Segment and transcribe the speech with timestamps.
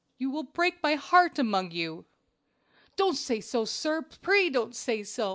[0.17, 2.05] You will break my heart among you.
[2.95, 4.01] "Don't say so, sir!
[4.01, 5.29] pray don't say so!